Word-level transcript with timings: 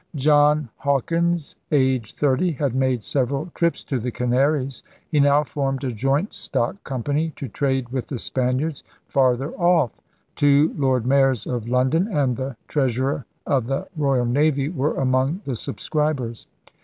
John 0.15 0.69
Hawkins, 0.77 1.55
aged 1.71 2.17
thirty, 2.17 2.53
had 2.53 2.73
made 2.73 3.03
several 3.03 3.51
trips 3.53 3.83
to 3.83 3.99
the 3.99 4.09
Canaries. 4.09 4.81
He 5.07 5.19
now 5.19 5.43
formed 5.43 5.83
a 5.83 5.91
joint 5.91 6.33
stock 6.33 6.83
company 6.83 7.33
to 7.35 7.47
trade 7.47 7.89
with 7.89 8.07
the 8.07 8.17
Spaniards 8.17 8.83
farther 9.05 9.51
off. 9.53 10.01
Two 10.35 10.73
Lord 10.75 11.05
Mayors 11.05 11.45
of 11.45 11.69
London 11.69 12.07
and 12.07 12.35
the 12.35 12.57
Treas 12.67 12.95
urer 12.97 13.25
of 13.45 13.67
the 13.67 13.87
Royal 13.95 14.25
Navy 14.25 14.69
were 14.69 14.95
among 14.95 15.41
the 15.45 15.53
subscrib 15.55 16.19
ers. 16.19 16.47